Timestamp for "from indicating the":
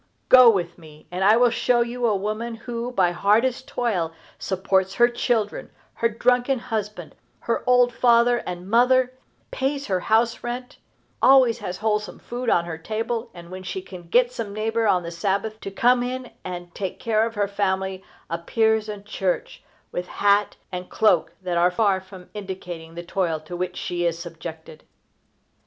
22.01-23.03